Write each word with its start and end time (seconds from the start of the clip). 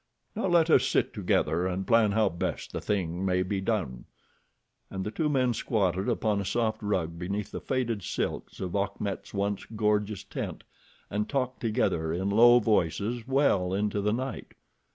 Now 0.35 0.47
let 0.47 0.71
us 0.71 0.83
sit 0.87 1.13
together 1.13 1.67
and 1.67 1.85
plan 1.85 2.13
how 2.13 2.27
best 2.29 2.71
the 2.73 2.81
thing 2.81 3.23
may 3.23 3.43
be 3.43 3.61
done," 3.61 4.05
and 4.89 5.03
the 5.05 5.11
two 5.11 5.29
men 5.29 5.53
squatted 5.53 6.09
upon 6.09 6.41
a 6.41 6.43
soft 6.43 6.81
rug 6.81 7.19
beneath 7.19 7.51
the 7.51 7.61
faded 7.61 8.01
silks 8.01 8.59
of 8.59 8.75
Achmet's 8.75 9.31
once 9.31 9.63
gorgeous 9.65 10.23
tent, 10.23 10.63
and 11.11 11.29
talked 11.29 11.59
together 11.59 12.11
in 12.11 12.31
low 12.31 12.57
voices 12.57 13.27
well 13.27 13.75
into 13.75 14.01
the 14.01 14.09
night. 14.11 14.55